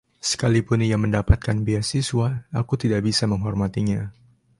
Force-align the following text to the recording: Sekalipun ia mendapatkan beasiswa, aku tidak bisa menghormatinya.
Sekalipun 0.29 0.79
ia 0.87 0.97
mendapatkan 1.03 1.57
beasiswa, 1.67 2.27
aku 2.59 2.73
tidak 2.81 3.01
bisa 3.07 3.23
menghormatinya. 3.31 4.01